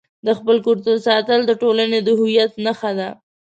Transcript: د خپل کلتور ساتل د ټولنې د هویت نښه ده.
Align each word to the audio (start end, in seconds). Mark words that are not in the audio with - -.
د 0.25 0.27
خپل 0.37 0.57
کلتور 0.67 0.97
ساتل 1.07 1.39
د 1.45 1.51
ټولنې 1.61 1.99
د 2.03 2.09
هویت 2.19 2.51
نښه 2.65 2.91
ده. 2.99 3.09